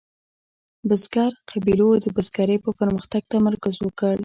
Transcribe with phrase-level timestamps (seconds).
[0.87, 4.15] بزګرو قبیلو د بزګرۍ په پرمختګ تمرکز وکړ.